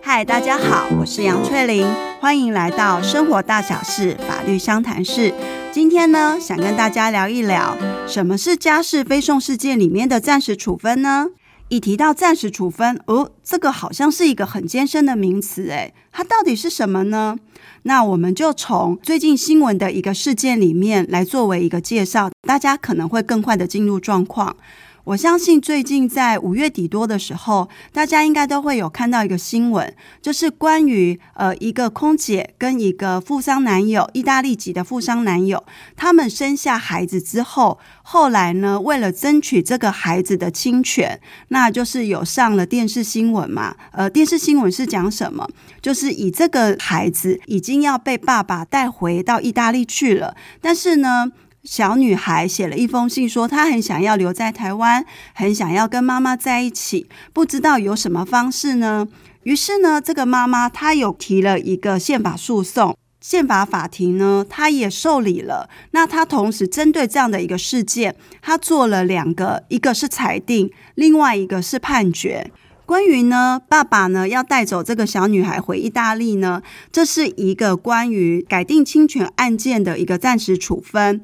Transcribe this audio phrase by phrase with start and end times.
[0.00, 1.86] 嗨，大家好，我是杨翠玲，
[2.18, 5.34] 欢迎来到生活大小事法律相谈室。
[5.70, 7.76] 今天呢，想跟大家聊一聊，
[8.06, 11.26] 什么是家事非讼事件里面的暂时处分呢？
[11.68, 17.36] 一提到暂时处分，哦，这个好像是一个很艰深的名词，诶，它到底是什么呢？
[17.82, 24.56] 那我们就从最近新闻的一个事件里面来作为一个介绍，大家可能会更快的进入状况。
[25.08, 35.64] 我相信最近在五月底多的时候，大家应该都会有看到一个新闻，就是关于呃一个空姐跟一个富商男友，意大利籍的富商男友，
[35.96, 41.18] 他们生下孩子之后，后来呢，为了争取这个孩子的亲权，
[41.48, 43.74] 那就是有上了电视新闻嘛。
[43.92, 45.48] 呃，电视新闻是讲什么？
[45.80, 51.32] 就是以这个孩子已经要被爸爸带回到意大利去了，但是呢。
[51.70, 59.06] 小女孩写了一封信，说她很想要留在台湾，很想要跟妈妈在一起，不知道有什么方式呢？
[59.42, 65.68] 于是呢，这个妈妈她有提了一个宪法诉讼，宪法法庭呢，她也受理了。
[65.90, 72.50] 那她同时针对这样的一个事件，她做了两个，一个是裁定，另外一个是判决。
[72.86, 81.20] 关于呢，爸爸呢要带走这个小女孩回意大利呢，这是一个关于改定侵权案件的一个暂时处分。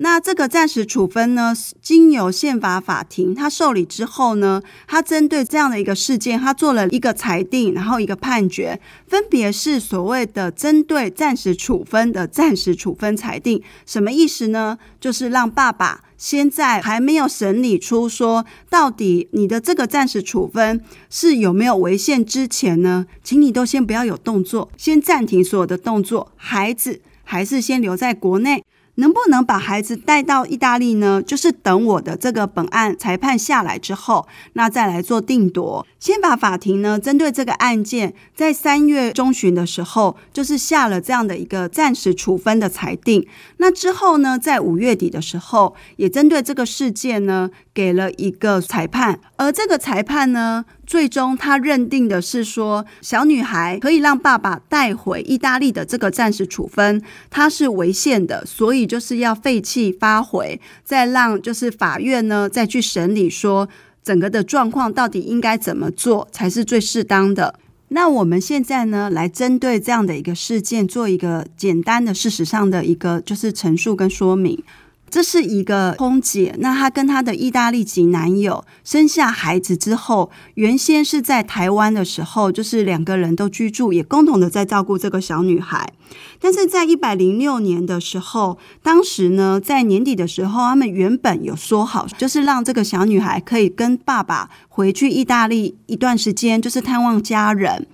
[0.00, 14.78] 那这个暂时处分呢，经由宪法法庭他受理之后呢，他针对这样的一个事件，他做了一个裁定，然后一个判决，分别是所谓的针对暂时处分的暂时处分裁定，什么意思呢？
[15.00, 28.62] 就是让爸爸现在还没有审理出说到底你的这个暂时处分是有没有违宪之前呢，请你都先不要有动作，先暂停所有的动作，孩子还是先留在国内。
[28.98, 31.22] 能不能把孩子带到意大利呢？
[31.22, 35.86] 就是等我的这个本案裁判下来之后，那再来做定夺。
[36.00, 43.26] 先把法庭呢，针对这个案件，在三月中旬的时候，就是下了这样的一个暂时处分的裁定。
[43.58, 49.20] 那之后呢，在五月底的时候，也针对这个事件呢，给了一个裁判。
[49.36, 63.68] 而这个裁判呢，最终，他认定的是说，小女孩可以让爸爸带回意大利的这个暂时处分，它是违宪的，所以就是要废弃发回，再让就是法院呢再去审理，说
[64.02, 67.56] 整个的状况到底应该怎么做才是最适当的。
[67.88, 74.64] 那我们现在呢，来针对这样的一个事件做一个简单的事实上的一个就是陈述跟说明。
[75.10, 85.92] 这是一个空姐，那她跟她的意大利籍男友生下孩子之后，原先是在台湾的时候，就是两个人都居住，也共同的在照顾这个小女孩。
[86.40, 97.86] 但是在一百零六年的时候，当时呢，在年底的时候，他们原本有说好，就是让这个小女孩可以跟爸爸回去意大利一段时间，就是探望家人。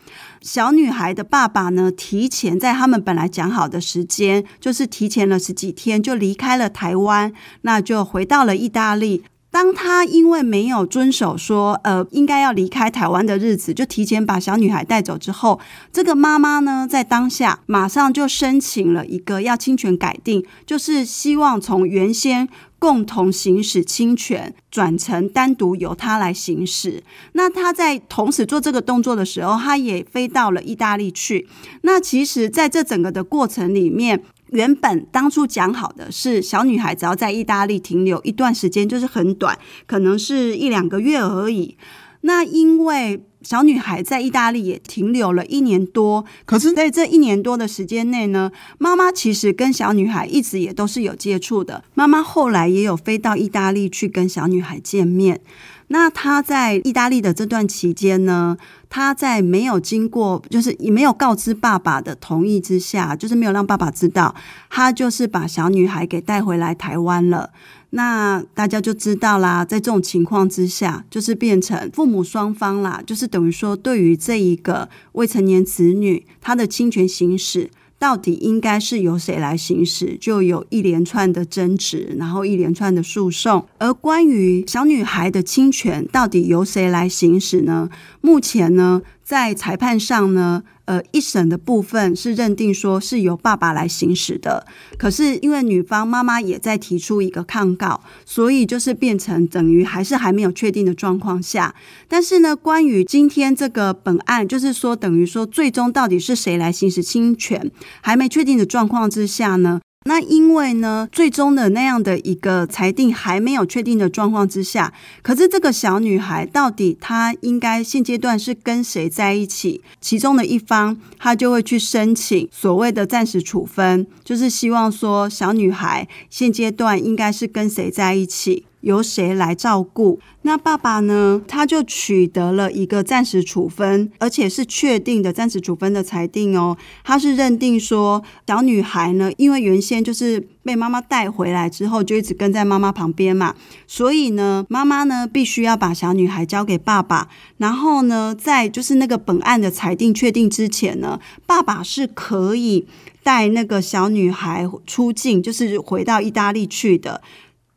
[0.45, 7.33] 小女孩的爸爸呢，提前在他们本来讲好的时间，就是提前了十几天就离开了台湾，
[7.63, 9.25] 那就回到了意大利。
[9.55, 15.61] 当他因为没有遵守说，呃，应该要离开台湾的日子，就提前把小女孩带走之后，
[15.93, 22.49] 这个妈妈呢，在当下马上就申请了一个要侵权改定，就是希望从原先。
[22.77, 27.03] 共同行使侵权转成单独由他来行使。
[27.33, 31.49] 那他在同时做这个动作的时候，他也飞到了意大利去。
[31.81, 34.23] 那其实，在这整个的过程里面，
[34.55, 41.77] 原本当初讲好的是小女孩只要在意大利停留一段时间，就是很短，可能是一两个月而已。
[42.21, 51.83] 那因为小女孩在意大利也停留了一年多，可是在这一年多的时间内呢，妈妈其实跟小女孩一直也都是有接触的。
[51.95, 55.41] 妈妈后来也有飞到意大利去跟小女孩见面。
[55.89, 58.57] 那他在意大利的这段期间呢，
[58.89, 64.35] 他在没有经过，就是也没有告知爸爸的同意之下，就是没有让爸爸知道，
[64.71, 67.51] 他就是把小女孩给带回来台湾了。
[67.91, 83.67] 那大家就知道啦，在这种情况之下，就是变成父母双方啦，就是等于说，对于这一个未成年子女，他的侵权行使到底应该是由谁来行使，就有一连串的争执，然后一连串的诉讼。
[83.79, 87.89] 而关于小女孩的侵权到底由谁来行使呢？
[88.21, 90.63] 目前呢，在裁判上呢。
[90.87, 94.67] 呃，一审的部分是认定说是由爸爸来行使的，
[94.99, 101.75] 可是因为女方妈妈也在提出一个抗告，所以就是变成等于还是还没有确定的状况下。
[102.07, 107.71] 但是呢，关于今天这个本案，就是说等于说最终到底是谁来行使侵权，
[108.03, 114.93] 还没确定的状况之下呢，那因为呢，最终的那样的一个裁定还没有确定的状况之下，
[115.23, 119.83] 可是这个小女孩到底她应该现阶段是跟谁在一起？
[120.03, 128.67] 其中的一方，她就会去申请所谓的暂时处分，就是希望说小女孩现阶段应该是跟谁在一起。
[128.85, 130.21] 由谁来照顾？
[130.43, 131.41] 那爸爸呢？
[131.49, 136.77] 他就取得了一个暂时处分，而且是确定的暂时处分的裁定哦。
[137.03, 143.55] 他是认定说，小女孩呢，因为原先就是被妈妈带回来之后，就一直跟在妈妈旁边嘛，
[143.87, 147.29] 所以呢，妈妈呢必须要把小女孩交给爸爸。
[147.57, 152.87] 然后呢，在就是那个本案的裁定确定之前呢，爸爸是可以
[153.23, 157.23] 带那个小女孩出境，就是回到意大利去的。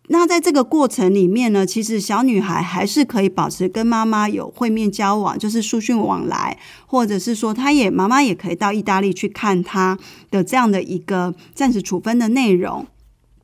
[0.07, 9.97] 那在这个过程里面呢，其实小女孩还是可以保持跟妈妈有会面交往，就是书讯往来，或者是说，她也妈妈也可以到意大利去看她
[10.31, 12.87] 的这样的一个暂时处分的内容，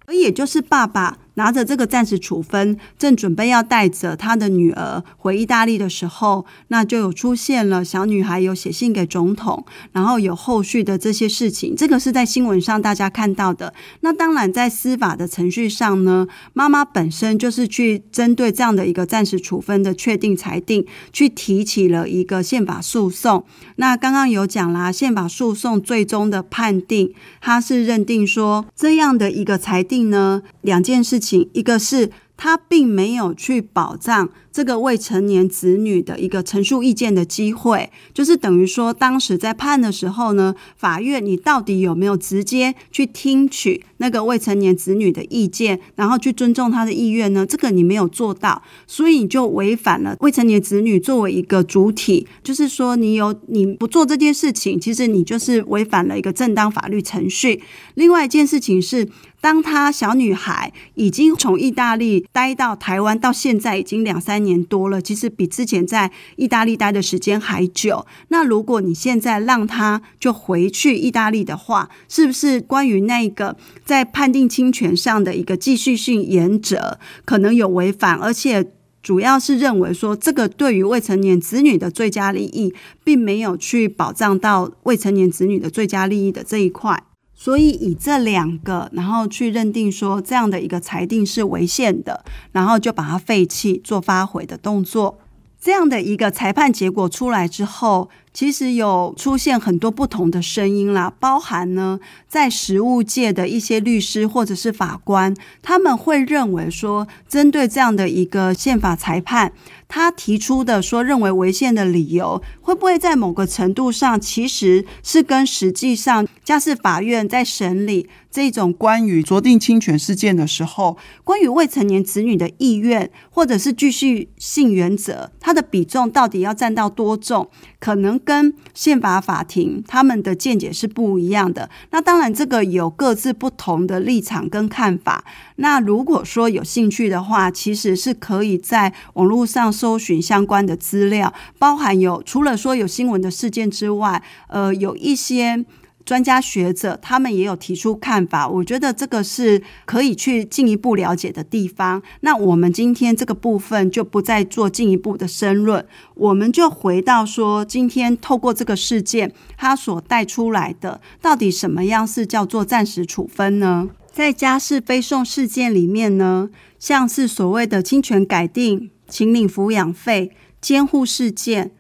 [0.06, 1.20] 而也就是爸爸。
[1.36, 11.76] 拿着这个暂时处分，正准备要带着他的女儿回意大利的时候，那就有出现了小女孩有写信给总统，然后有后续的这些事情。
[11.76, 13.74] 这个是在新闻上大家看到的。
[14.02, 23.44] 那当然，在司法的程序上呢，妈妈本身就是去针对这样的一个暂时处分的确定裁定，去提起了一个宪法诉讼。
[23.78, 31.23] 那刚刚有讲啦，宪法诉讼最终的判定，他是认定说这样的一个裁定呢，两件事。
[31.32, 34.30] 一个是他并没有去保障。
[34.52, 47.48] 这个未成年子女的一个陈述意见的机会，就是等于说，当时在判的时候呢，法院你到底有没有直接去听取那个未成年子女的意见，然后去尊重他的意愿呢？
[47.48, 57.64] 这个你没有做到，所以你就违反了未成年子女作为一个主体，就是说你有你不做这件事情，其实你就是违反了一个正当法律程序。
[57.96, 59.10] 另外一件事情是，
[59.44, 68.06] 当她小女孩已经从意大利待到台湾，到现在已经两三年多了，其实比之前在意大利待的时间还久。
[68.30, 78.16] 那如果你现在让她就回去意大利的话，是不是关于那个在判定侵权上的一个继续性原则可能有违反？
[78.16, 82.74] 而且主要是认为说，这个对于未成年子女的最佳利益，
[83.04, 87.04] 并没有去保障到未成年子女的最佳利益的这一块。
[87.44, 92.24] 所以以这两个，然后去认定说这样的一个裁定是违宪的，
[92.54, 95.20] 然后就把它废弃，做发回的动作。
[95.60, 109.54] 这样的一个裁判结果出来之后，其实有出现很多不同的声音啦，包含呢，在实务界的一些律师或者是法官，他们会认为说，针对这样的一个宪法裁判，
[109.88, 127.48] 他提出的说认为违宪的理由，会不会在某个程度上其实是跟实际上家事法院在审理这种关于酌定侵权事件的时候，关于未成年子女的意愿或者是继续性原则，它的比重到底要占到多重，
[127.80, 128.20] 可能。
[128.24, 131.70] 跟宪法法庭他们的见解是不一样的。
[131.92, 135.24] 那当然，这个有各自不同的立场跟看法。
[135.58, 145.66] 那如果说有兴趣的话，其实是可以在网络上搜寻相关的资料，包含有除了说有新闻的事件之外，呃，有一些。
[146.06, 152.02] 专家学者他们也有提出看法，我觉得这个是可以去进一步了解的地方。
[152.22, 155.86] 那我们今天这个部分就不再做进一步的申论，
[156.16, 163.90] 我们就回到说，今天透过这个事件，它所带出来的到底什么样是叫做暂时处分呢？
[164.12, 171.72] 在家事非讼事件里面呢，像是所谓的侵权改定、请领抚养费、监护事件。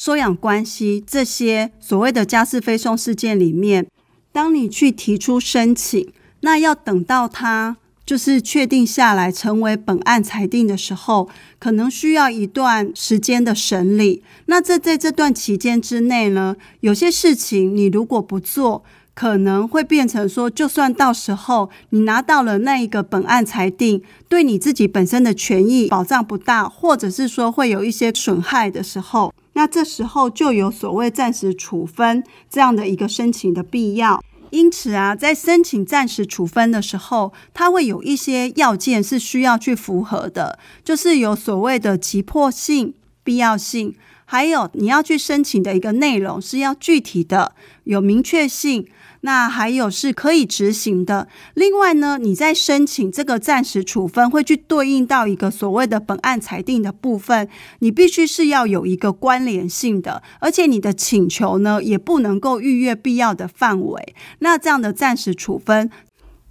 [0.00, 3.86] 收养关系这些所谓的家事非送事件里面，
[4.32, 7.76] 当你去提出申请，那要等到他
[8.06, 11.28] 就是确定下来成为本案裁定的时候，
[11.58, 14.22] 可能需要一段时间的审理。
[14.46, 29.34] 那这在这段期间之内呢，有些事情你如果不做，可能会变成说，就算到时候你拿到了那一个本案裁定，对你自己本身的权益保障不大，或者是说会有一些损害的时候。
[29.60, 48.86] 那这时候就有所谓暂时处分这样的一个申请的必要，因此啊，在申请暂时处分的时候，它会有一些要件是需要去符合的，就是有所谓的急迫性、必要性，还有你要去申请的一个内容是要具体的、有明确性。
[49.22, 51.28] 那还有是可以执行的。
[51.54, 57.48] 另外呢，你在申请这个暂时处分，会去对应到一个所谓的本案裁定的部分，
[57.80, 64.14] 你必须是要有一个关联性的，而且你的请求呢，也不能够逾越必要的范围。
[64.38, 65.90] 那这样的暂时处分。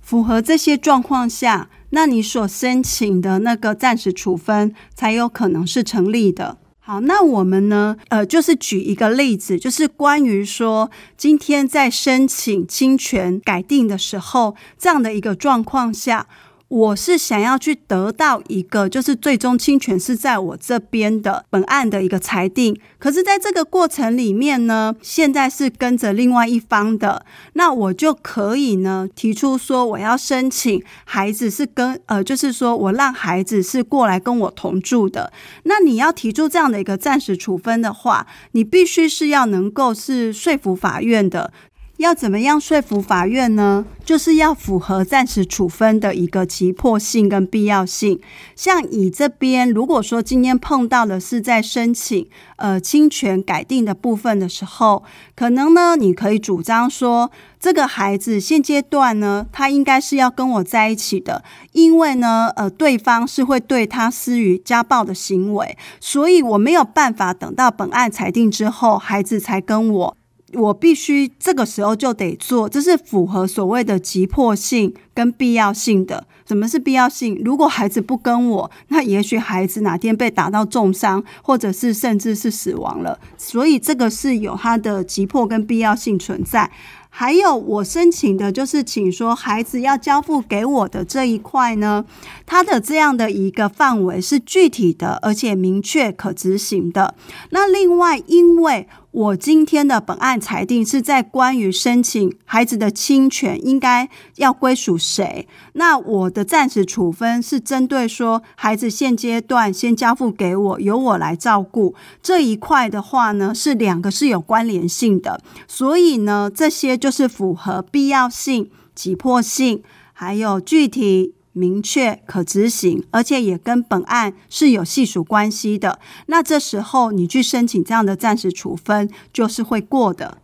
[0.02, 6.58] 符合这些状况下，那你所申请的那个暂时处分才有可能是成立的。
[6.90, 16.26] 好，那我们呢，呃，就是举一个例子，就是关于说今天在申请侵权改定的时候，这样的一个状况下。
[16.70, 22.80] 我是想要去得到一个，就是最终侵权是在我这边的本案的一个裁定。
[23.00, 35.34] 可是，在这个过程里面呢，现在是跟着另外一方的，那我就可以呢提出说，我要申请孩子是跟呃，就是说我让孩子是过来跟我同住的。
[35.64, 41.52] 那你要提出这样的一个暂时处分的话，你必须是要能够是说服法院的。
[42.00, 43.86] 要怎么样说服法院呢？
[44.06, 48.18] 就是要符合暂时处分的一个急迫性跟必要性。
[48.56, 52.26] 像乙这边，如果说今天碰到的是在申请
[52.56, 55.04] 呃侵权改定的部分的时候，
[55.36, 57.30] 可能呢，你可以主张说，
[57.60, 70.19] 这个孩子现阶段呢，他应该是要跟我在一起的，因为呢，呃，对方是会对他施予家暴的行为，所以我没有办法等到本案裁定之后，孩子才跟我。
[70.54, 76.28] 我必须这个时候就得做，这是符合所谓的急迫性跟必要性的。
[76.50, 77.40] 什么是必要性？
[77.46, 83.20] 如果孩子不跟我，那也许孩子哪天被打到重伤，或者是甚至是死亡了。
[83.38, 86.72] 所以这个是有它的急迫跟必要性存在。
[87.12, 92.06] 还有我申请的就是，请说孩子要交付给我的这一块呢，
[92.48, 97.14] 它的这样的一个范围是具体的，而且明确可执行的。
[97.50, 121.36] 那另外，因为我今天的本案裁定是在关于申请孩子的亲权应该要归属谁，那我的暂时处分是针对说孩子现阶段先交付给我，由我来照顾这一块的话呢，是两个是有关联性的，所以呢，这些就是符合必要性、急迫性，还有具体。
[121.52, 126.00] 明确可执行，而且也跟本案是有系属关系的。
[126.28, 130.38] 那这时候你去申请这样的暂时处分，就是会过的。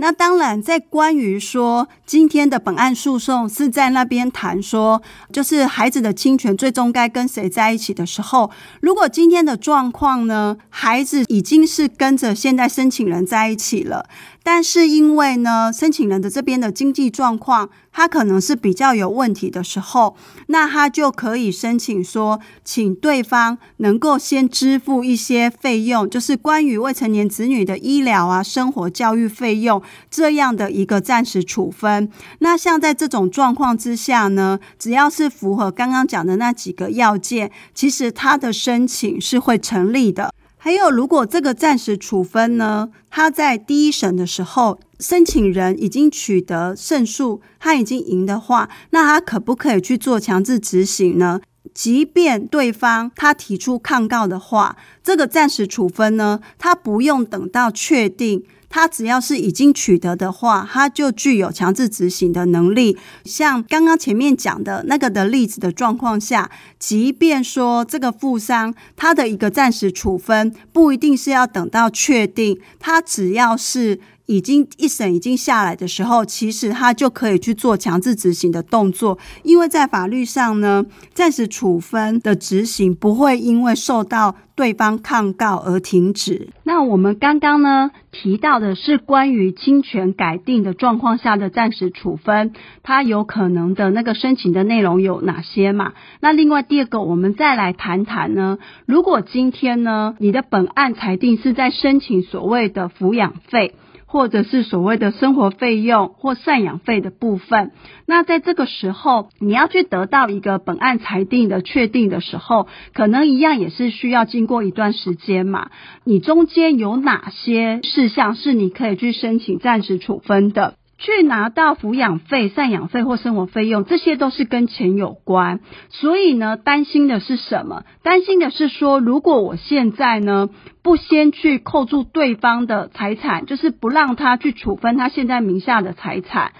[0.00, 14.06] 那当然，在关于说今天的本案诉讼是在那边谈说，就是孩子的侵权最终该跟谁在一起的时候，如果今天的状况呢，孩子已经是跟着现在申请人在一起了。
[14.42, 20.16] 但是因为呢，申请人的这边的经济状况，他可能是比较有问题的时候，
[20.46, 32.10] 那他就可以申请说，请对方能够先支付一些费用，就是关于未成年子女的医疗啊、生活教育费用这样的一个暂时处分。
[32.38, 40.32] 那像在这种状况之下呢，只要是符合刚刚讲的那几个要件，其实他的申请是会成立的。
[40.62, 51.40] 还有，如果这个暂时处分呢，他在第一审的时候，申请人已经取得胜诉，他已经赢的话，那他可不可以去做强制执行呢？
[51.72, 58.44] 即便对方他提出抗告的话，这个暂时处分呢，他不用等到确定。
[58.70, 62.96] 他只要是已经取得的话，他就具有强制执行的能力。
[63.26, 74.00] 像刚刚前面讲的那个的例子的状况下，即便说这个富商他的一个暂时处分不一定是要等到确定，他只要是。
[74.30, 86.50] 已经一审已经下来的时候，其实他就可以去做强制执行的动作，因为在法律上呢，暂时处分的执行不会因为受到对方抗告而停止。
[86.62, 92.52] 那我们刚刚呢提到的是关于侵权改定的状况下的暂时处分，
[92.84, 95.92] 它有可能的那个申请的内容有哪些嘛？
[96.20, 103.74] 那另外第二个，我们再来谈谈呢，如果今天呢你的本案裁定是在申请所谓的抚养费。
[104.10, 107.70] 或者是所谓的生活费用或赡养费的部分，
[108.06, 115.70] 那在这个时候，你要去得到一个本案裁定的确定的时候，可能一样也是需要经过一段时间嘛。
[116.02, 120.74] 你中间有哪些事项是你可以去申请暂时处分的？
[121.00, 125.60] 去拿到抚养费、赡养费或生活费用，这些都是跟钱有关。
[125.88, 127.84] 所以呢，担心的是什么？
[128.02, 130.50] 担心的是说，如果我现在呢，
[130.82, 136.52] 不先去扣住对方的财产，就是不让他去处分他现在名下的财产。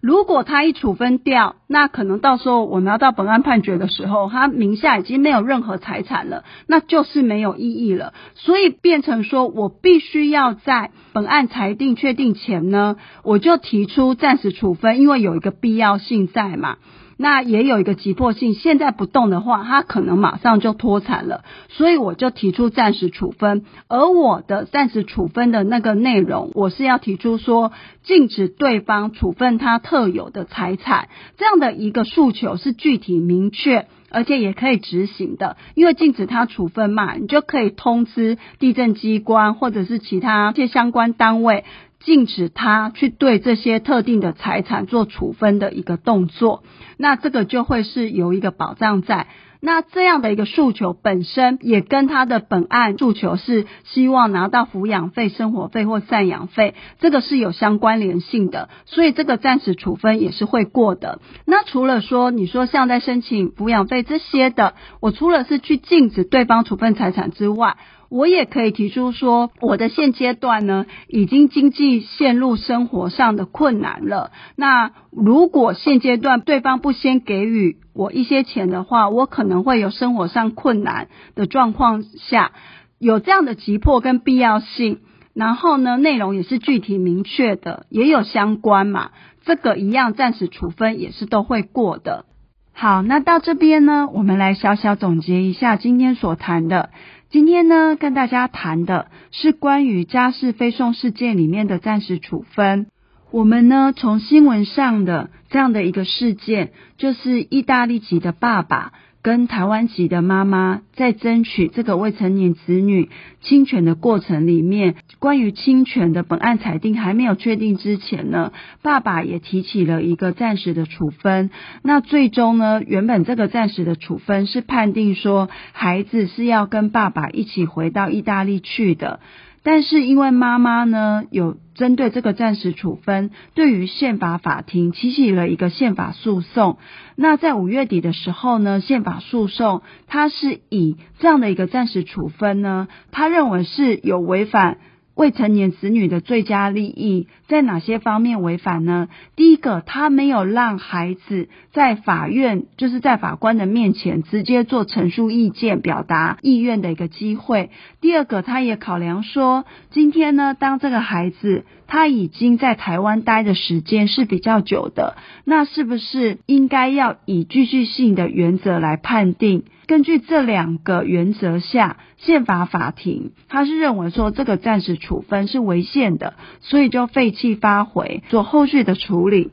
[0.00, 8.12] 如果他一处分掉，那可能到时候我拿到本案判决的时候，他名下已经没有任何财产了，那就是没有意义了。
[8.34, 16.76] 所以变成说我必须要在本案裁定确定前呢，我就提出暂时处分，因为有一个必要性在嘛。
[17.18, 23.64] 那也有一个急迫性，现在不动的话，他可能马上就脱产了，所以我就提出暂时处分。
[23.88, 31.08] 而我的暂时处分的那个内容，我是要提出说，禁止对方处分他特有的财产，
[31.38, 35.56] 这样的一个诉求是具体明确，而且也可以执行的。
[35.74, 41.64] 因为禁止他处分嘛，你就可以通知地震机关或者是其他一些相关单位。
[42.06, 46.62] 禁止他去对这些特定的财产做处分的一个动作，
[46.96, 49.26] 那这个就会是有一个保障在。
[49.60, 61.20] 那这样的一个诉求本身也跟他的本案诉求是希望拿到抚养费、生活费或赡养费，这个是有相关联性的，所以这个暂时处分也是会过的。
[61.44, 67.76] 那除了说你说像在申请抚养费这些的，我除了是去禁止对方处分财产之外，
[68.08, 74.30] 我也可以提出说，我的现阶段呢，已经经济陷入生活上的困难了。
[74.56, 82.52] 那如果现阶段对方不先给予我一些钱的话，我可能会有生活上困难的状况下，
[82.98, 85.00] 有这样的急迫跟必要性。
[85.34, 89.10] 然后呢，内容也是具体明确的，也有相关嘛，
[89.44, 92.24] 这个一样暂时处分也是都会过的。
[92.72, 96.88] 好，那到这边呢，我们来小小总结一下今天所谈的。
[97.36, 102.86] 今天呢，跟大家谈的是关于家事非讼事件里面的暂时处分。
[103.30, 108.94] 我们呢，从新闻上的这样的一个事件，就是意大利籍的爸爸。
[109.26, 118.52] 跟台湾籍的妈妈在争取这个未成年子女侵权的过程里面，关于侵权的本案裁定还没有确定之前呢，
[118.82, 121.50] 爸爸也提起了一个暂时的处分。
[121.82, 129.18] 那最终呢，原本这个暂时的处分是判定说孩子是要跟爸爸一起回到意大利去的。
[129.66, 136.78] 但是因为妈妈呢，有针对这个暂时处分，对于宪法法庭提起了一个宪法诉讼。
[137.16, 144.78] 那在五月底的时候呢，宪法诉讼它是以这样的一个暂时处分呢，他认为是有违反。
[145.16, 149.08] 未成年子女的最佳利益在哪些方面违反呢？
[149.34, 157.70] 第一个，他没有让孩子在法院，就是在法官的面前直接做陈述意见、表达意愿的一个机会。
[158.02, 169.64] 第二个，他也考量说，今天呢，当这个孩子他已经在台湾待的时间是比较久的，那是不是应该要以继续性的原则来判定？
[169.86, 179.52] 根据这两个原则下，宪法法庭他是认为说这个暂时处分是违宪的，所以就废弃发回做后续的处理。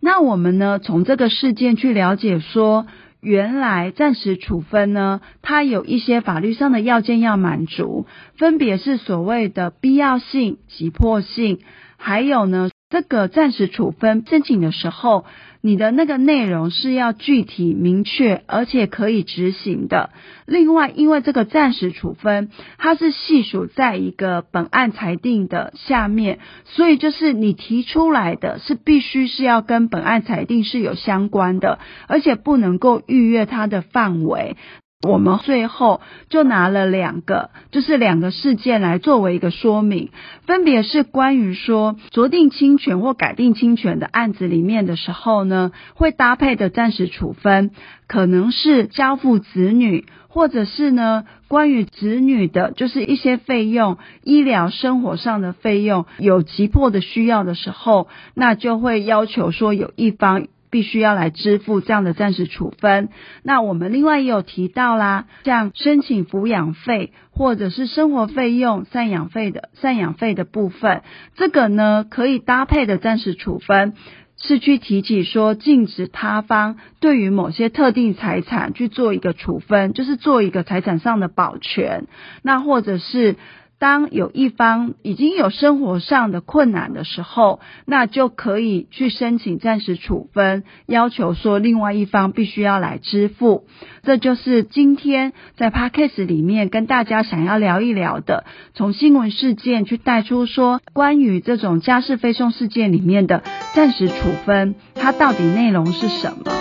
[0.00, 2.86] 那我们呢，从这个事件去了解说，
[3.22, 11.60] 原来暂时处分呢，它有一些法律上的要件要满足，分别是所谓的必要性、急迫性，
[11.96, 15.24] 还有呢，这个暂时处分申请的时候。
[15.66, 20.10] 你的那个内容是要具体明确，而且可以执行的。
[20.44, 31.78] 另外，因为这个暂时处分，它是系属在一个本案裁定的下面，所以就是你提出来的是必须是要跟本案裁定是有相关的，
[32.08, 34.58] 而且不能够逾越它的范围。
[35.02, 40.08] 我们最后就拿了两个，就是两个事件来作为一个说明，
[40.46, 47.72] 分别是关于说酌定侵权或改定侵权的案子里面的时候呢，会搭配的暂时处分，
[48.06, 60.46] 可能是交付子女，或者是呢关于子女的，就是一些费用、医疗、生活上的费用有急迫的需要的时候，那就会要求说有一方。
[60.74, 63.10] 必须要来支付这样的暂时处分。
[63.44, 71.02] 那我们另外也有提到啦，像申请抚养费或者是生活费用、赡养费的赡养费的部分，
[71.36, 73.92] 这个呢可以搭配的暂时处分
[74.36, 82.08] 是去提起说禁止他方对于某些特定财产去做一个处分，就是做一个财产上的保全。
[82.42, 83.36] 那或者是。
[83.78, 93.66] 当有一方已经有生活上的困难的时候，那就可以去申请暂时处分，要求说另外一方必须要来支付。
[94.02, 103.42] 这就是今天在 Podcast 里面跟大家想要聊一聊的，从新闻事件去带出说关于这种家事非讼事件里面的
[103.74, 104.14] 暂时处
[104.46, 106.52] 分，它到底内容是什么？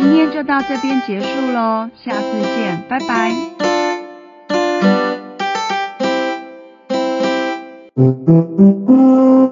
[0.00, 3.77] 今天就到这边结束喽，下次见，拜拜。
[7.98, 9.48] Thank you.